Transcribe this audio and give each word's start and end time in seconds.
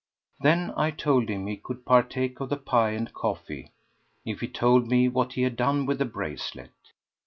Then 0.39 0.73
I 0.75 0.89
told 0.89 1.29
him 1.29 1.45
he 1.45 1.57
could 1.57 1.85
partake 1.85 2.39
of 2.39 2.49
the 2.49 2.57
pie 2.57 2.93
and 2.93 3.13
coffee 3.13 3.71
if 4.25 4.39
he 4.41 4.47
told 4.47 4.87
me 4.87 5.07
what 5.07 5.33
he 5.33 5.43
had 5.43 5.55
done 5.55 5.85
with 5.85 5.99
the 5.99 6.05
bracelet. 6.05 6.71